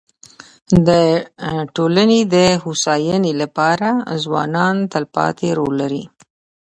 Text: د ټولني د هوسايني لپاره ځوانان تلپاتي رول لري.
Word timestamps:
د 0.87 0.89
ټولني 1.75 2.19
د 2.35 2.35
هوسايني 2.63 3.31
لپاره 3.41 3.89
ځوانان 4.23 4.75
تلپاتي 4.93 5.49
رول 5.57 5.73
لري. 5.81 6.03